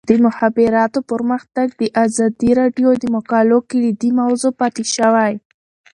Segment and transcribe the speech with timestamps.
[0.09, 5.33] د مخابراتو پرمختګ د ازادي راډیو د مقالو کلیدي موضوع پاتې شوی.